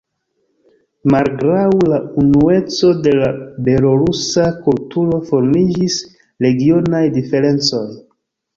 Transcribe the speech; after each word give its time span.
Malgraŭ 1.15 1.65
la 1.91 1.99
unueco 2.21 2.89
de 3.09 3.13
la 3.19 3.29
belorusa 3.69 4.47
kulturo 4.65 5.21
formiĝis 5.31 6.01
regionaj 6.49 7.07
diferencoj. 7.23 7.87